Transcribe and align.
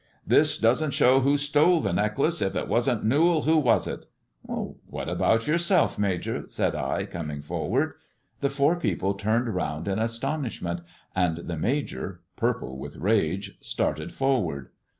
"This 0.35 0.57
doesn't 0.57 0.95
show 0.95 1.19
who 1.19 1.37
stole 1.37 1.79
the 1.79 1.93
necklace. 1.93 2.41
If 2.41 2.55
it 2.55 2.67
wasn't 2.67 3.05
Newall, 3.05 3.43
who 3.43 3.57
was 3.57 3.85
it?"" 3.85 4.07
What 4.87 5.07
about 5.07 5.45
yourself, 5.45 5.99
Major?" 5.99 6.45
said 6.49 6.73
I, 6.73 7.05
coming 7.05 7.39
forward. 7.43 7.93
The 8.39 8.49
four 8.49 8.75
people 8.77 9.13
turned 9.13 9.49
round 9.49 9.87
in 9.87 9.99
astonishment, 9.99 10.81
and 11.15 11.37
the 11.47 11.55
Major, 11.55 12.21
purple 12.35 12.79
with 12.79 12.95
rage, 12.97 13.55
started 13.61 14.11
forward. 14.11 14.69